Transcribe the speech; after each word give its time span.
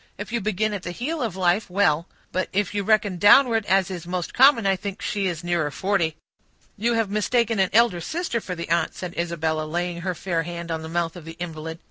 If 0.17 0.31
you 0.33 0.41
begin 0.41 0.73
at 0.73 0.81
the 0.81 0.89
heel 0.89 1.21
of 1.21 1.35
life, 1.35 1.69
well; 1.69 2.07
but 2.31 2.49
if 2.51 2.73
you 2.73 2.81
reckon 2.81 3.17
downward, 3.19 3.67
as 3.67 3.91
is 3.91 4.07
most 4.07 4.33
common, 4.33 4.65
I 4.65 4.75
think 4.75 4.99
she 4.99 5.27
is 5.27 5.43
nearer 5.43 5.69
forty." 5.69 6.15
"You 6.75 6.95
have 6.95 7.11
mistaken 7.11 7.59
an 7.59 7.69
elder 7.71 8.01
sister 8.01 8.41
for 8.41 8.55
the 8.55 8.69
aunt," 8.71 8.95
said 8.95 9.13
Isabella, 9.15 9.63
laying 9.67 10.01
her 10.01 10.15
fair 10.15 10.41
hand 10.41 10.71
on 10.71 10.81
the 10.81 10.89
mouth 10.89 11.15
of 11.15 11.23
the 11.23 11.33
invalid. 11.33 11.77